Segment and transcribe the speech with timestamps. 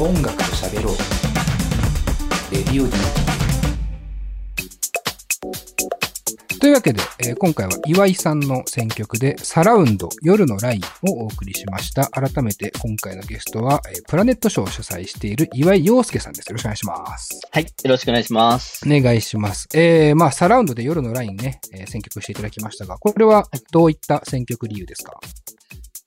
[0.00, 0.94] 音楽と喋ろう
[2.50, 2.92] レディオ D
[6.58, 12.06] というわけで、えー今回は岩井さんの選曲でサラウンド夜のラインをお送りしました。
[12.06, 16.46] 改めて今回のゲストは、えープラネットショーを主催している岩井陽介さんです。
[16.46, 17.40] よろしくお願いします。
[17.50, 17.64] はい。
[17.64, 18.82] よろしくお願いします。
[18.86, 19.68] お願いします。
[19.74, 25.20] えー、まあ、サラウンドで夜のラインね、えー選曲していただきましたが、これはどういった選曲理由ですか？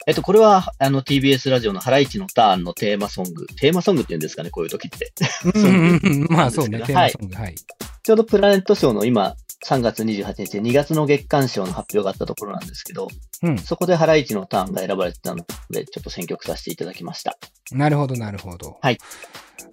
[0.05, 3.46] えっと、これは、あの、TBS ラジオのハライチのターンのテーマソング。
[3.47, 5.14] テーマソングって言うんですかね、こういう時って。
[6.29, 7.55] まあそうね、はいテーマソング、はい。
[8.04, 13.07] ちょうどプラネットショーの今、3月28日で2月の月間賞の発表があったところなんですけど、
[13.43, 13.57] うん。
[13.57, 17.37] そこでハライチのターンが選ばれてたので、ちょっと選曲させていただきました。
[17.71, 18.78] なるほど、なるほど。
[18.81, 18.97] はい。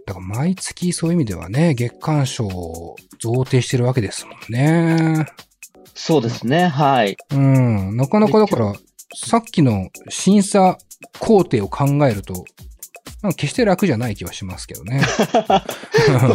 [0.07, 5.27] だから毎月そういう意味ではね、月間賞を贈呈してるわけですもんね。
[5.95, 7.17] そうですね、はい。
[7.33, 7.97] うん。
[7.97, 8.75] なかなかだから、
[9.15, 10.79] さっきの審査
[11.19, 12.45] 工程を考えると、
[13.23, 15.03] なんか決して楽じゃない気はしますけどね。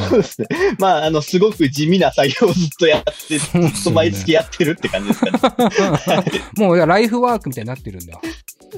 [0.09, 0.47] そうですね。
[0.77, 6.41] まあ、あの、すごく地味な作業をずっとやって、ずっと毎月やってるって感じですかね。
[6.57, 8.19] もうライフワークみたいになってるんだ。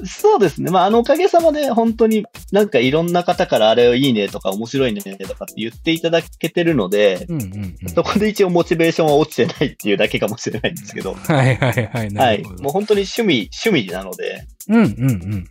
[0.06, 0.70] そうですね。
[0.70, 7.88] まあ、あの、おかげさまで、本当になんかいろんな方からあれをいいねとか面白いねとかって言っていただけてるので、うんうんうん。
[7.88, 12.12] そこで一応モチベーションは落ちてないっていうだけかもしれないんですけど、はいはいはい。
[12.12, 12.42] なはい。
[12.42, 15.08] もう本当に趣味、趣味なので、うんうんうんうん。
[15.08, 15.46] うん。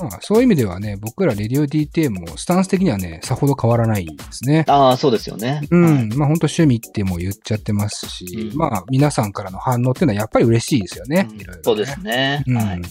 [0.00, 4.64] まあ、そういう意味ではね、僕らレディオ DT もスタンス的にはね、さほど変わらないですね。
[4.68, 5.62] ああ、そうですよね。
[5.70, 5.84] うん。
[5.84, 11.28] はいまあ本当趣味ってもう言っちゃってますし、うんまあ皆さんからの反応っていうのはやっぱり嬉しいですよね。
[11.30, 12.44] うんいろいろねそうですね。
[12.46, 12.56] うん。
[12.56, 12.82] はい。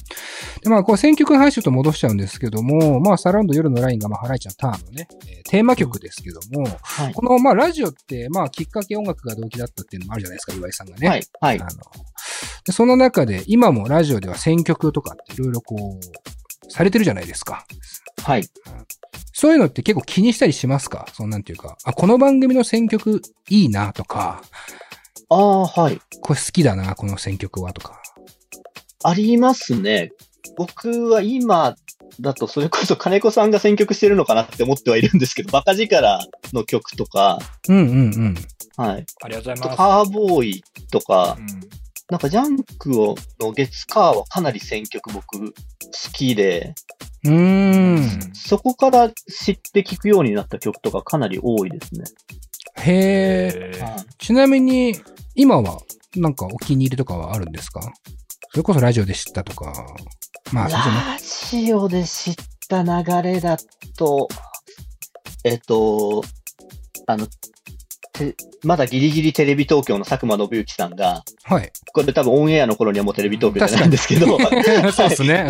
[0.62, 7.14] で、まあ、こう、選曲の話ちょっと戻しちゃうんですけども、まあ、サラウンド夜のラインが、まあ、ハライチのターンのね、えーテーマ曲ですけども、はい。
[7.14, 11.08] この、まあ、ラジオって、まあ、きっかけ音楽が動機だったっていうのもあるじゃないですか、岩井さんがね。
[11.08, 11.24] はい。
[11.40, 11.64] はいあ。
[11.66, 11.76] の、で
[12.72, 17.66] その中で、今もラジオでは選曲とかっていろいろこう、されてるじゃないですか。
[18.24, 18.48] はい。
[19.34, 21.06] そういうのって結構気にしたりしますか？
[21.14, 24.42] そんなんていうか、あ、この番組の選曲いいなとか、
[25.30, 26.00] ああ、はい。
[26.22, 28.02] これ好きだな、この選曲はとか。
[29.04, 30.12] ありますね。
[30.58, 31.76] 僕は今
[32.20, 36.20] だと、それこそ金子さんが選曲してるのかなって思ってはいるんですけど、バカ力
[36.54, 37.94] の曲とか、うんうんう
[38.30, 38.36] ん。
[38.78, 39.06] はい。
[39.22, 39.66] ありがとうございます。
[39.66, 41.46] あとカーボーイとかう、ん
[42.10, 45.54] なんかジャンクをの月カーはかなり選曲僕好
[46.14, 46.76] きで、
[47.24, 48.34] うーん。
[48.36, 52.04] そこから知って聞くようになった曲とかかなり多いですね。
[52.78, 53.72] へえ。
[53.74, 54.96] へーはいちなみに、
[55.34, 55.80] 今は、
[56.16, 57.82] なんかお気に入りとかはあるんですか？
[58.52, 59.74] それこそラジオで知ったとか。
[60.52, 60.70] まあ。
[60.70, 62.36] ラジオで知っ
[62.70, 63.58] た流れだ
[63.98, 64.28] と、
[65.44, 66.24] えっと、
[67.08, 67.34] あの、て
[68.64, 71.72] まだギリギリテレビ東京の佐久間信之さんが、はい。
[71.94, 74.38] これ多分オンエアの頃にはもうテレビ東京じゃないんですけど、
[74.92, 75.48] そうですね。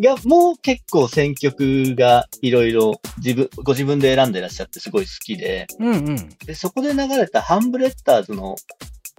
[0.00, 6.28] が、もう結構選曲がいろいろ自分、ご自分で選んでらっしゃってすごい好きで、うんうん。
[6.44, 8.56] で、そこで流れたハンブレッダーズの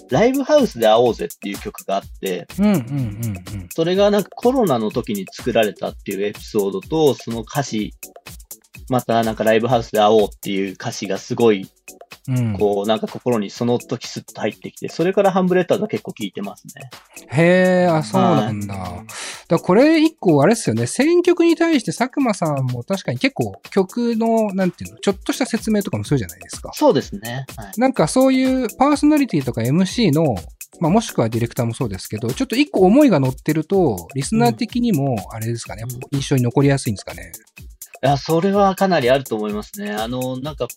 [0.10, 2.48] ライブハウスで会おうぜっていう曲があって。
[3.76, 7.94] それがなんかコロナの時に作られたっていうエピソードと、その歌詞、
[8.90, 11.68] またなんかライブハウスで会おうっていう歌詞がすごい、
[12.28, 16.90] うん、こう、なんか心にその時スッと入ってきて、それからハンブレッダーズは結構聞いてますね。
[17.28, 18.74] へえ、あ、そうなんだ。
[18.76, 19.04] だか
[19.50, 20.88] らこれ一個あれですよね。
[20.88, 26.72] 選曲に対して佐久間さんも確かに結構曲の、なんていうの、ちょっとした説明とかもするじゃないですか。
[26.74, 27.46] そうですね。
[27.58, 27.72] はい。
[27.80, 30.36] なんかそういうパーソナリティとか MC の、
[30.80, 37.32] まあもしくはディレクターもそうですけど、ちょっと一個思いが乗ってると、リスナー的にも、あれですかね、うん印象に残りやすいんですかね。
[38.04, 39.92] いや、それはかなりあると思いますね。
[39.92, 40.68] あの、なんか、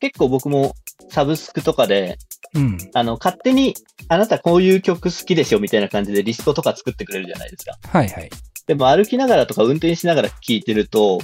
[0.00, 0.74] 結構僕も
[1.16, 2.18] サブスクとかで、
[2.54, 2.76] うん。
[2.92, 3.74] あの、勝手に、
[4.08, 7.78] あなたこういう曲好きでしょみたいな感じでリストとか作ってくれるじゃないですか。
[7.88, 8.28] はいはい。
[8.66, 11.18] でも歩きながらとか運転しながら聴いてると、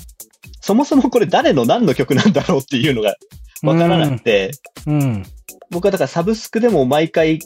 [0.62, 3.16] そもそもこれ誰の何の曲なんだろうっていうのが
[3.62, 4.52] わからなくて、
[4.86, 5.24] うん。
[5.70, 7.38] 僕はだからサブスクでも毎回、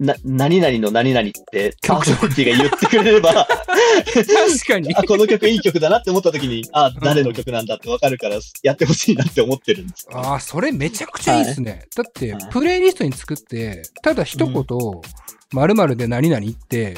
[0.00, 3.46] な、何々の何々って、パー曲ソナリティが言ってくれれば、
[4.12, 4.94] 確かに。
[4.94, 10.08] あ、この曲いい曲だなって思った時に、あ、誰の曲なんだってわかるから、やってほしいなって思ってるんです。
[10.12, 11.86] ああ、それめちゃくちゃいいですね。
[11.94, 14.64] だってはい、プレイリストに作って、ただ一言、
[15.52, 16.96] 〇〇で何々って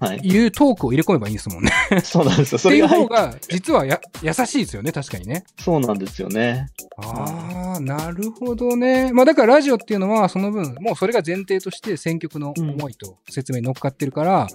[0.00, 0.18] はい。
[0.18, 1.70] いうトークを入れ込めばいいんですもんね。
[2.02, 2.58] そうなんですよ。
[2.58, 5.44] そっていう方が、実はや、優しいですよね、確かにね。
[5.60, 6.68] そうなんですよね。
[6.98, 9.12] ああ、なるほどね。
[9.12, 14.48] まあだからラジオっていうのは、その分、もうそれが前提として選曲の思いと説明に乗っかってるから、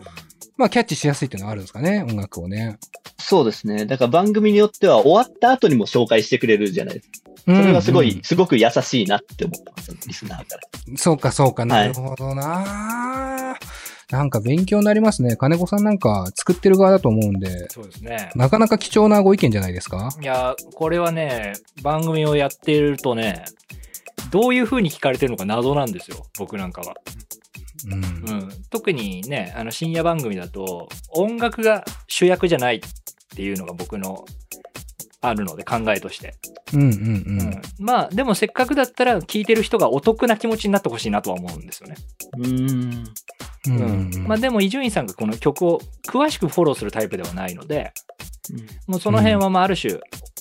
[0.58, 2.78] まあキャッチしやすいっていうのはあるんですかね、音楽をね。
[3.20, 3.86] そうですね。
[3.86, 7.28] だから番組によっては終わった後にも紹介してくれるじゃないですか。
[7.48, 10.98] そそれがすごい、うんすごく優しいなって思ってます、リスナーから。
[10.98, 13.56] そうか、そうか、はないるほどな、
[14.12, 15.36] なんか勉強になりますね。
[15.36, 18.30] 金子さんなんか作ってる側だと思うんで、そうですね。
[18.36, 20.10] なかなか貴重なご意見じゃないですか？
[20.22, 23.44] いや、これはね、番組をやっているとね、
[24.32, 26.96] どういう風に聞かれてるのか謎なんですよ、僕なんかは。
[27.86, 27.94] うん。
[27.96, 27.98] う
[28.46, 28.50] ん。
[28.70, 32.80] 特にね、あの深夜番組だと、音楽が主役じゃないっ
[33.36, 34.26] ていうのが僕の
[35.22, 36.36] あるので、考えとして。
[36.74, 36.94] うんうんう。
[36.94, 37.62] うんん。
[37.80, 41.96] まあ、でもせっかくだったら聞いてる人がお得な気持ちになってほしいなとは思うんですよね。
[42.38, 42.97] うーん。
[43.68, 47.92] うんうんうんまあでも伊集院さんがこの曲を詳しくフォローするタイプではないので、
[48.88, 49.96] もうその辺はまあある種、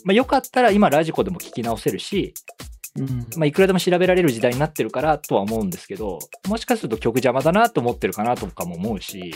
[0.04, 2.34] まあよかったら今ラジコでも聞き直せるし、
[2.98, 3.26] うん。
[3.36, 6.18] まあいくらでも調べられる時代になってるからとは思うんですけど、
[6.48, 9.32] もしかすると曲邪魔だなと思ってるかなとかも思うし、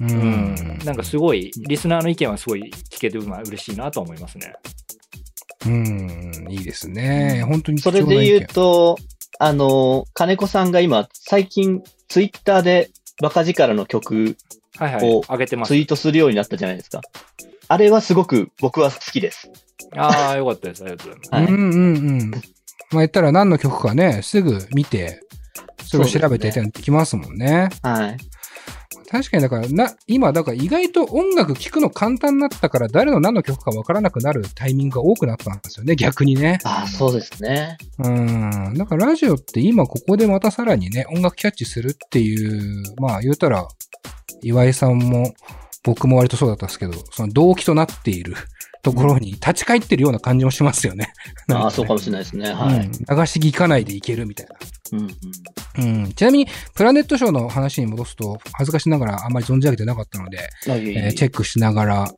[0.00, 0.78] ううんん。
[0.84, 4.52] なんかすごい、リスナーの意見はすごい聞けてまあ嬉しいなとは思いますね。
[5.66, 6.46] うん。
[6.50, 7.44] いいですね。
[7.46, 8.98] 本当に貴そ重な意見れで言うと、
[9.44, 12.90] あの、金子さんが今、最近、ツイッターで
[13.20, 14.36] バカ力の曲
[14.76, 15.22] はいはいを。
[15.22, 15.76] 上げてますツ。
[15.76, 17.00] イートするようになったじゃないですか。
[17.66, 19.50] あれはすごく僕は好きです。
[19.96, 20.84] ああ、よかったです。
[20.84, 21.30] ありがとうございます。
[21.34, 22.30] はいうんうんうん。
[22.30, 22.40] まあ
[22.98, 25.20] 言ったら何の曲かね、すぐ見て、
[25.84, 27.68] それを調べてそうきますもんね。
[27.82, 28.16] はい。
[29.12, 36.60] 確かにだから、な、今、だから意外と音楽聴くの簡単になったから、誰の何の曲かわからなくなるタイミングが多くなったんですよね、逆にね。
[36.64, 37.76] ああ、そうですね。
[37.98, 38.72] うん。
[38.74, 43.68] だからラジオって今ここでまたさらにね、音楽キャッチするっていう、まあ言うたら、
[44.40, 45.34] 岩井さんも
[45.84, 48.34] 僕も割とそうだったんですけど、その動機となっている
[48.82, 51.12] ところに立ち返ってるような感じもしますよね。
[51.50, 52.52] ああ、そうかもしれないですね。
[52.52, 52.76] はい。
[52.76, 52.90] うん、流
[53.26, 54.56] し聞かないでいけるみたいな。
[54.92, 55.00] うん
[55.84, 62.14] うんうん、ちなみに、プラネットショーの話に戻すと、恥ずかしながらあんまり存じ上げてなかったので、えーチェックしながら、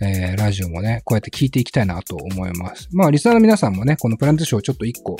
[0.00, 2.88] えーラジオもね、こうやって聞いていきたいなと思います。
[2.92, 5.16] まあ、リスナーの皆さんもね、このプラネットショーをちょっと一個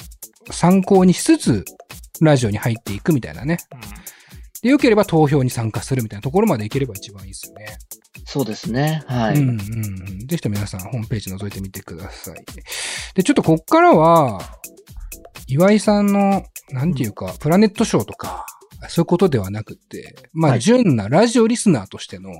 [0.50, 1.64] 参考にしつつ、
[2.20, 3.56] ラジオに入っていくみたいなね。
[4.64, 7.76] で、よければ投票に参加するみたいなところまでいければ一番いいですよね。
[8.24, 9.02] そうですね。
[9.06, 9.34] はい。
[9.36, 10.26] うんうんうん。
[10.26, 12.42] ぜひとも皆さん、ホームページ覗いてみてください。
[13.14, 14.40] で、ちょっとこっからは、
[15.48, 18.46] 岩井さんの、なんていうか、プラネットショーとか、
[18.88, 22.30] そういうことではなくて、まあ、はい純なラジオリスナーとしての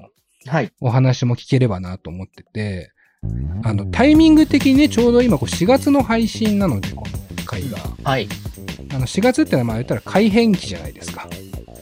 [0.47, 0.73] はい。
[0.81, 2.91] お話も聞ければなと思ってて、
[3.65, 7.79] あの、タイミング的にね、ちょうど今、こう4月の配信なので、この回が。
[8.03, 8.29] はい。
[8.93, 11.29] あの、4月ってのは、まあ言ったら改編期じゃないですか。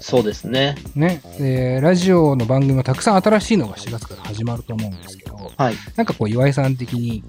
[0.02, 0.74] そうですね。
[0.94, 1.22] ね。
[1.38, 5.74] で、ラジオの番組もたくさん新しいのが4月から始まると思うんですけど、はい。
[5.96, 7.22] なんかこう、岩井さん的に、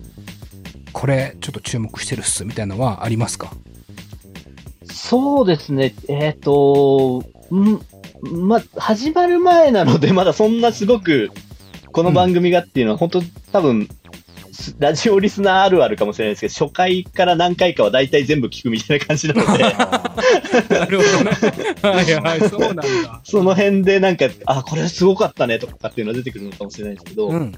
[0.92, 3.52] これ、ちょっと注目してるっす、みたいなのはありますか？
[4.92, 5.94] そうですね。
[6.08, 7.80] えっ、と、ん
[8.48, 11.32] ま、始まる前なので、まだそんなすごく、
[11.92, 13.22] この番組がっていうのは、本当
[13.52, 14.03] 多分、す
[14.78, 19.64] ラジオリスナーあるあるかもしれないですけど、初回から何回かは大体全部聞くみたいな感じなので、
[20.70, 21.32] なるほどね。
[21.82, 22.84] はいはい、そうなんだ。
[23.24, 27.52] その辺でなんか、あ、これすごかったねとかっていうのが出てくるのかもしれないですけど、うん。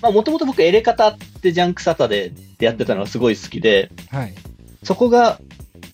[0.00, 4.34] まあもともと僕、エレ片ってジャンクサタでやってたのがすごい好きで、はい。
[4.82, 5.40] そこが、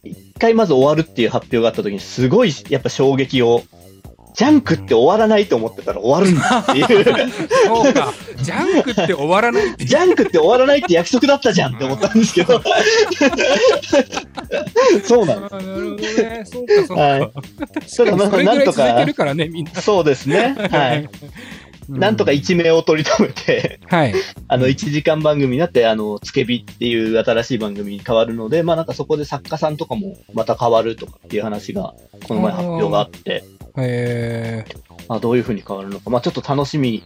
[0.05, 3.63] 一回まず終わるっていう発表があった時に、すごいやっぱ衝撃を、
[4.37, 7.05] ジャンクって終わらないと思ってたら終わるんだっていう、
[7.65, 8.13] そうか。
[8.43, 9.75] ジャンクって終わらない。
[9.79, 12.61] ジャンクって終わらないって約束だったじゃんって思ったんですけど、
[15.05, 16.45] そうなんであーなるほどね。
[16.45, 17.03] そうか、そうか。
[17.03, 17.31] はい
[17.87, 19.81] それぐらいなんとか続いてる、からね、みんな。
[19.81, 20.55] そうですね。
[20.71, 21.09] はい。
[21.89, 24.15] なんとか一命を取り留めて、はい。
[24.49, 31.95] あの、1時間番組になって、あの、つけびっていう新しい番組に変わるので、まあなんかそこで作家さんとかもまた変わるとかっていう話が、
[32.27, 33.45] この前発表があって、
[33.79, 34.65] え
[35.09, 37.05] まあどういう風に変わるのか、まあちょっと楽しみ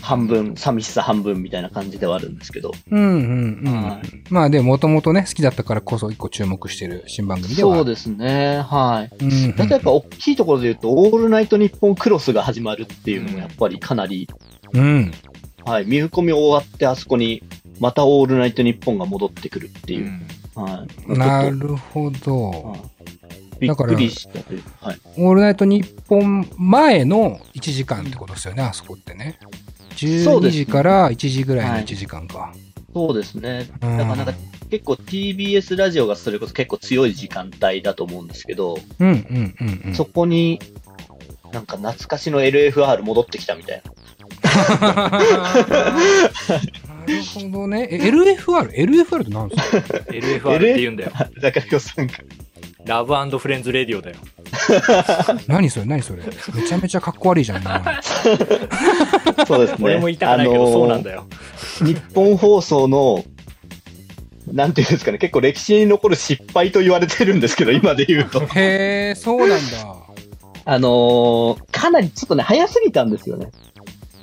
[0.00, 2.70] 半分、寂しさ半分みたいな感じではあるんですけど。
[2.70, 3.82] ー、うんうんうん。
[3.82, 4.00] は
[4.30, 7.76] まあでも、もともとね、好きだったからこそ一個注目してる新番組では。
[7.76, 8.62] そうですね。
[8.62, 9.24] はい。
[9.24, 14.28] うんうんだいたいやっぱ大きいところで言うと、オールナイトニッポンクロスが始まるっていうのもやっぱりかなり、
[14.72, 15.12] うん。
[15.64, 15.86] はい。
[15.86, 17.42] 見込み終わって、あそこに、
[17.80, 20.06] またオールナイトニッポンが戻ってくるっていう。
[20.06, 20.26] うん
[20.56, 21.18] はい。
[21.18, 22.50] なるほとど。
[22.50, 24.70] はいびっくりしたというか。
[24.88, 25.00] はい。
[25.16, 29.38] オールナイト日本前の1時間ってことですよね、あそこってね。
[29.96, 32.52] 12そうですね時から1時ぐらいの1時間か。
[32.92, 33.68] そうですね。
[33.82, 34.34] うんだからなんか
[34.70, 39.94] 結構 TBS ラジオがそれこそ結構強い時間帯だと思うんですけど、うんうんうんうん。
[39.94, 40.58] そこに、
[41.52, 43.92] なんか懐かしの LFR 戻ってきたみたいな。
[45.06, 45.20] な
[47.06, 47.88] るほどね。
[47.90, 51.12] え LFR?LFR って何ですか？LFR って言うんだよ。
[51.40, 52.14] 中彦さんが。
[52.86, 54.16] ラブフレンズレディオだよ。
[55.48, 56.22] 何それ何それ
[56.54, 57.96] めちゃめちゃかっこ悪いじゃん、名前。
[59.46, 59.76] そうですね。
[59.80, 61.26] 俺も言いたくないけど、そうなんだよ。
[61.80, 63.24] 日本放送の、
[64.52, 68.40] なんていうんですかね、結構歴史に残る失敗と言われてるんですけど、今で言うと。
[68.40, 69.96] へえ、そうなんだ。
[70.68, 73.50] あのーかなりちょっとね、早すぎたんですよね。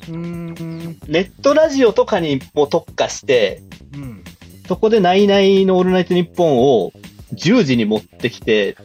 [0.10, 0.98] うーん。
[1.08, 3.62] ネットラジオとかにも特化して、
[3.94, 4.24] うん。
[4.68, 6.92] そこでナイナイのオールナイトニッポンを
[7.34, 8.78] 10時に持ってきて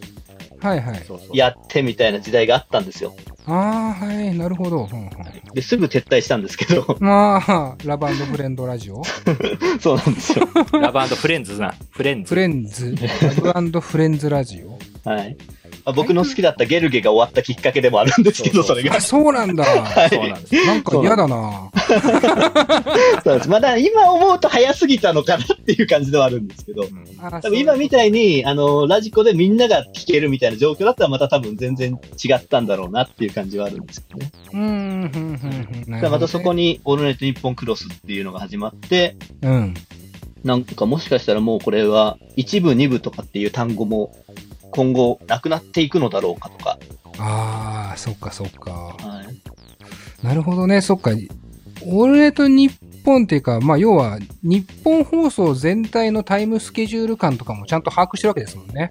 [0.61, 1.03] はいはい。
[1.33, 3.15] やってみたいな時代があったんですよ。
[3.47, 4.89] ああ、はい、なるほど。
[4.91, 5.11] うんうん
[5.55, 9.03] で、すぐ撤退したんですけど、 まあ、ラブフレンドラジオ
[9.81, 10.47] そうなんですよ。
[10.79, 11.75] ラブフレンズな。
[11.91, 12.29] フレンズ。
[12.29, 12.95] フレンズ、
[13.43, 14.68] ラブフレンズラジオ
[15.09, 15.37] はい。
[15.85, 19.01] まあ僕の好きだったゲルゲが終わったきっかけでもあるんですけど、それがあ、。
[19.01, 19.65] そうなんだ。
[19.65, 20.67] はいそうなんです。
[20.67, 21.71] なんか嫌だな。
[23.25, 23.49] そうです。
[23.49, 26.85] まだ今思うと早すぎたのかなっていう感じではあるんですけど、
[27.23, 34.31] あ多分今みたいに、あの、ラジコでみんなが聞けるみたいな状況だったらまた多分全然違ったんだろうなっていう感じはあるんですけどね。
[34.53, 35.11] うーん、うん、
[35.89, 36.11] うん、うん。
[36.11, 36.59] またそこに。
[36.59, 39.75] にオールナイトニッポンクロスっていうのが始まって、うん。
[40.45, 44.15] なんかもしかしたらもうこれは一部二部とかっていう単語も
[44.71, 46.79] 今後なくなっていくのだろうかとか。
[47.19, 48.71] ああ、そっかそっか。
[48.71, 49.25] は
[50.23, 50.27] い。
[50.27, 51.11] なるほどね、そっか。
[51.87, 52.73] オールト日
[53.05, 58.91] 本っていうか、まあ、要は、日本放送全体のタイムスケジュール感とかもちゃんと把握してるわけですもんね。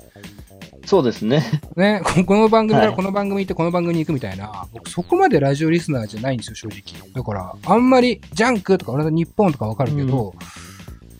[0.85, 1.43] そうですね。
[1.75, 7.11] ね、ここの番組かはいらこの番組行ってこの番組に行くみたいな、僕そこまでラジオリスナーじゃないんですよ、正直。
[7.13, 10.33] だから、あんまり、ジャンクとか、俺の日本とかわかるけど、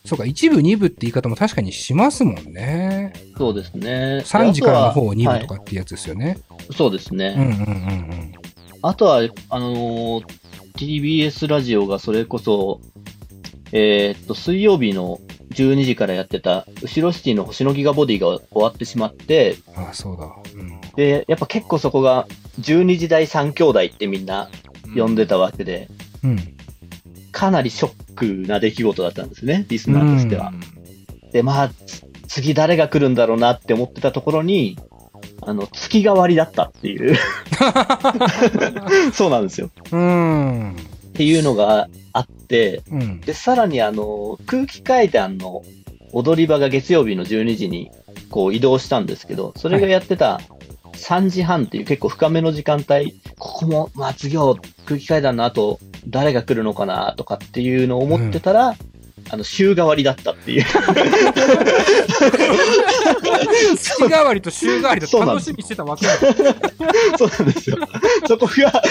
[0.07, 3.11] そうか、一部、二部って言い方も確かにしますもんね。
[3.37, 4.23] そうですね。
[4.23, 6.37] 3時からの方を2部はいとかってやつですよね。
[6.75, 7.35] そうですね。
[7.37, 8.31] うんうんうん
[8.83, 10.25] あとは、あのー
[10.77, 12.79] TBS ラジオがそれこそ、
[13.71, 15.19] えーっと、水曜日の
[15.51, 19.83] 12時からやってた、後ろシティの星のギガボディが終わってしまって、うん。
[19.83, 20.31] ああ、そうだ。
[20.53, 20.79] うん。
[20.95, 22.27] で、やっぱ結構そこが、
[22.61, 24.49] 12時代3兄弟ってみんな
[24.95, 25.89] 呼んでたわけで、
[26.23, 26.56] うん。
[27.37, 30.51] かなりショックな出来事だったんですね、リスナーとしては。
[31.31, 34.75] で、まあ、つ次誰が来るんだろうなって思ってたところに、
[35.43, 37.15] あの、月替わりだったっていう。
[39.13, 39.69] そうなんですよ。
[39.91, 40.71] うん。
[40.71, 40.75] っ
[41.13, 43.21] ていうのがあって、うん。
[43.21, 45.61] で、さらにあの、空気階段の
[46.13, 47.91] 踊り場が月曜日の12時に
[48.31, 50.41] こう移動したんですけど、それがやってた
[50.97, 58.75] 3時半っていう結構深めの時間帯、ここも、まあ次は空気階段の後、誰が来るのかなとかっていうのを思ってたら、
[59.29, 60.65] あの、週替わりだったっていう。
[63.75, 66.13] 月替わりと週替わりと楽しみにしてたわけだ。
[67.17, 67.77] そうなんですよ。
[68.27, 68.81] そこが、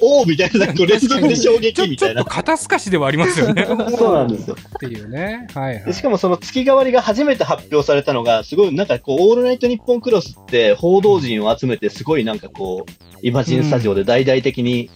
[0.00, 2.30] おおみたいな、こう連続で衝撃みたいなちょっと。
[2.30, 3.66] 肩透かしではありますよね。
[3.66, 4.56] そうなんですよ。
[4.58, 5.46] っていうね。
[5.54, 5.84] はいはい。
[5.84, 14.90] でしかもその月替わりが初めて発表されたのが、すごいなんかこう、オールナイトニッポンクロスって報道陣を集めて、すごいなんかこう、イマジンスタジオで大々的に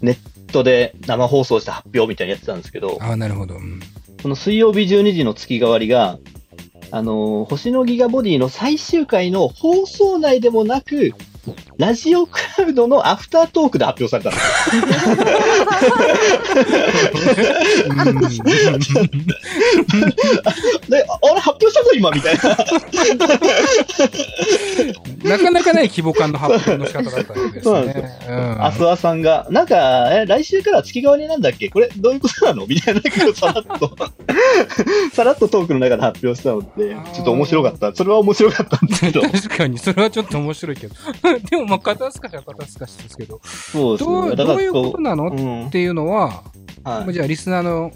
[0.00, 3.56] ネットで生放送して発表みたいなやってたんですけど、ああ、なるほど。
[3.56, 3.80] うん
[4.22, 6.18] この水曜日12時の月替わりが、
[6.90, 11.12] あのー星のギガボディの最終回の放送内でもなく、
[11.78, 14.38] ラジオクラウドのアフタートークで発表されたんで
[18.30, 18.46] すよ。
[20.88, 22.42] で、ああれ発表したぞ今みたいな。
[25.36, 28.10] なかなかない規模感の発表の仕方だったわけですそうなんでね。
[28.28, 28.36] うん
[28.66, 31.68] アスワさんが、なんか、え、来週から月替わりなんだっけ？
[31.68, 32.66] これ、どういうことなの？
[32.66, 33.96] みたいな、なんかさらっと、
[35.14, 37.94] さらっとトークの中で発表したので、ちょっと面白かった。
[37.94, 39.22] それは面白かったんですけど。
[39.28, 40.94] 確かに、それはちょっと面白いけど。
[41.50, 44.16] でも、まあ、肩透かしは肩透かしですけど、そうですね。
[44.36, 45.70] どうどういうことなのう、んっ。
[45.70, 46.42] ていうのは、はい
[46.84, 47.92] まあじゃあ、リスナーの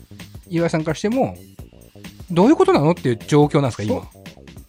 [0.49, 1.37] 岩井さんからしても、
[2.31, 4.03] どういうことなのっていう状況なんですか、今？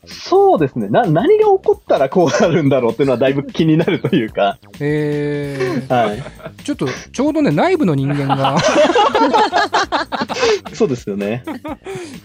[0.06, 0.90] そうですね。
[0.90, 4.60] な、何が起こったらこうなるんだろうっていうのはだいぶ気になるというか。
[4.80, 6.18] えはい。
[6.18, 8.58] ー、ちょっと、ちょうどね、内部の人間が
[10.74, 11.44] そうですよね。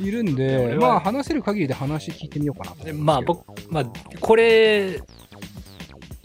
[0.01, 3.85] いるんで、まあ、話せる限りで話聞いてみようかなまあ僕、まあ、
[4.21, 5.01] これ、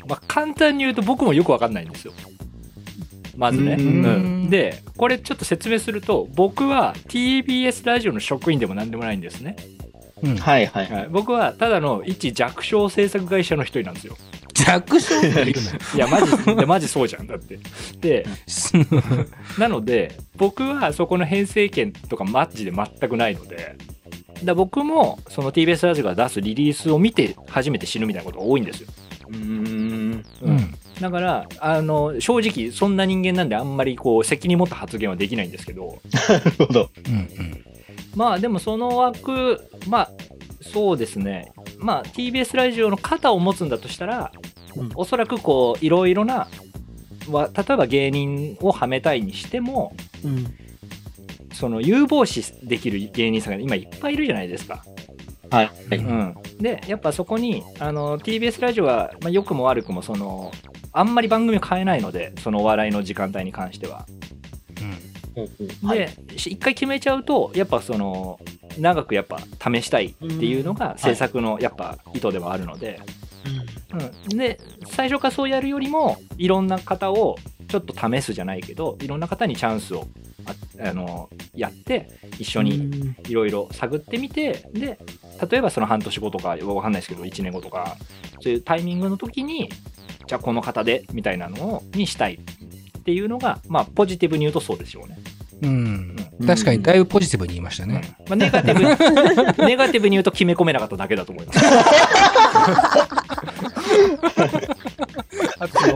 [0.08, 2.13] まあ、簡単に言うと僕もよくわかんないんですよ。
[3.36, 3.75] まずね。
[3.79, 9.55] ううんんで、これちょっと説明すると、僕は TBS ラジオの職員でも何でもないんですね。
[10.24, 10.91] うんはいはい。
[10.91, 14.17] はい、僕はただの一弱小制作会社の一人なんですよ。
[14.53, 15.17] 弱小？
[15.17, 15.48] って言う
[15.96, 17.27] いや、マジ、でマジそうじゃん。
[17.27, 17.58] だって。
[18.00, 18.25] で、
[18.74, 19.25] の
[19.58, 23.75] なので、僕はそこの編成権とかマッチで全くないので、
[24.43, 28.89] だ僕もその TBS ラジオが出すリリースを見て初めて死ぬみたいなことが多いんですよ。
[29.29, 29.80] うーん。
[30.42, 30.75] うん。
[31.00, 36.00] だから、あの、正直、そんな人間なんであんまりこう、責任持った発言はできないんですけど、
[36.30, 36.90] なるほど。
[37.08, 37.63] うんうん。
[38.16, 40.12] まあでもその枠、まあ、
[40.62, 41.51] そうですね。
[41.78, 44.32] まあ TBS ラジオの肩を持つんだとしたら、
[44.75, 46.48] うんおそらくこう、いろいろな、
[47.30, 50.46] わ例えば芸人をはめたいにしても、うん。
[51.54, 54.84] その有望視できる芸人さんが今いっぱいいるじゃないですか。
[55.51, 55.65] はい。
[55.65, 60.51] はうん、でやっぱそこにあの TBS ラジオは、まあ、良くも悪くもその
[60.93, 64.05] あんまり番組を変えないので、そのお笑いの時間帯に関しては。
[65.84, 68.39] はいで、し一回決めちゃうと、やっぱその、
[68.77, 73.01] 長くやっぱ試したいっていうのが制作のやっぱ意図ではあるので、
[74.29, 77.38] うん、で、最初からそうやるよりも、いろんな方を
[77.72, 80.06] ちょっと試すじゃないけど、いろんな方にチャンスを
[80.46, 85.00] ああのやって、一緒にいろいろ探ってみて、で、
[85.50, 87.96] 例えばその半年後とか、わかんないですけど、1年後とか、
[88.42, 89.70] そういうタイミングの時に、
[90.28, 92.40] じゃあこの方で、みたいなのを、にしたい
[92.98, 95.18] っていうのが、まあ、ポジティブに言うとそうでしょうね。
[95.62, 96.16] うん。
[96.46, 98.01] 確かにだいぶポジティブに言いましたね。
[98.20, 101.60] うんまあ、ネガティブ、 ネガティブに言うと決め込めなかっただけだと思います。
[105.62, 105.88] あとそ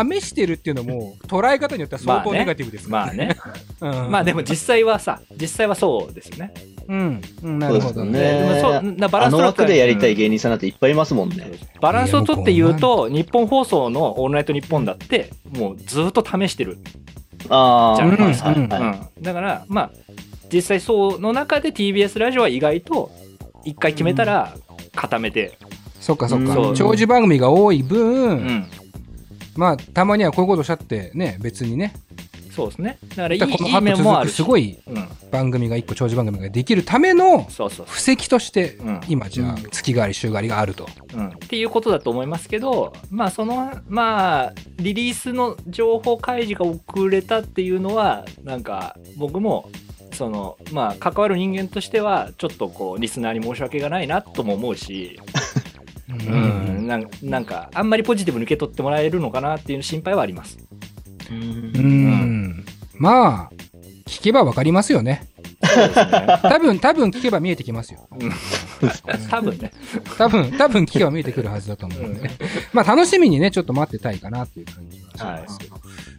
[0.00, 3.36] の、試してるっていうのも、捉え方によっては相当まあねネガティブですからまあね。
[3.80, 6.54] うんまあでも実際はさ、実際はそうですよね。
[6.88, 7.22] うん。
[7.42, 8.18] うん、なそうですよるほどね。
[8.18, 8.38] ね。
[8.40, 11.52] でもそうなバラあのンス取った枠でやりたい芸人さんなんていっぱいいますもんね。
[11.80, 16.78] バランスをとって言うと、日本放送のオールナイトニッポンだって、もうずっと試してる。
[17.50, 19.22] ああ、じゃあはいはいうんはいうん。
[19.22, 19.90] だから、まあ、
[20.50, 23.10] 実際その中で TBS ラジオは意外と、
[23.64, 24.54] 一回決めたら
[24.94, 25.58] 固めて、
[26.02, 26.72] そっかそっか。
[26.74, 28.66] 長寿番組が多い分、うん。
[29.56, 31.94] まあ、たまにはこういうことしたってね、別にね。
[32.54, 32.98] そうですね。
[33.10, 34.34] だからいいのいい面もあるし。
[34.34, 35.08] すごいうん。
[35.30, 40.86] 番組が一個長寿番組ができるための布石として、うん今じゃあうん月替わり週替わりがあると。
[41.14, 49.70] うん、っていうことだと思いますけど、まあ、その、まあ、リリースの情報開示が遅れたっていうのは、なんか、僕も、
[50.14, 55.18] その、まあ、関わる人間としては、ちょっとこう、リスナーに申し訳がないなとも思うし、
[56.12, 60.58] ううん、なんなんか、あんまりポジティブに受け取ってもらえるのかなっていう心配はあります。
[61.30, 61.36] うん
[61.74, 62.64] うん。
[62.94, 63.50] まあ、
[64.06, 65.26] 聞けばわかりますよね。
[65.62, 66.38] ね。
[66.42, 68.08] 多分、多分聞けば見えてきますよ。
[69.30, 69.72] 多分ね。
[70.18, 72.30] 多分、多分聞けば見えてくるはずだと思うので。
[72.72, 75.66] まあ楽しみにね、ちょっと待ってたいかなっていう感じはしますけ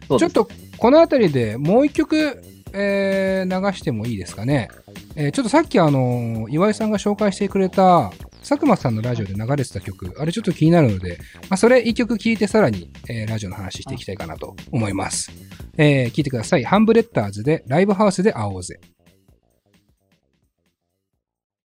[0.08, 0.18] ど。
[0.18, 0.48] ちょっと、
[0.78, 4.68] このあたりでもう一曲、えー流してもいいですかね。
[5.14, 8.12] えーちょっとさっきあの、岩井さんが紹介してくれた、
[8.46, 15.32] 佐久間さんのラジオで流れてた曲、あれちょっと気になるので、まあ、それ一曲聴いてさらに、えーラジオの話していきたいかなと思います。
[15.78, 16.64] えー聞いてください。
[16.64, 18.78] ハンブレッダーズでライブハウスで会おうぜ。